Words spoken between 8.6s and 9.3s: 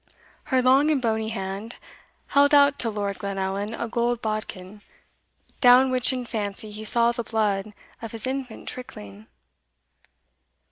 trickling.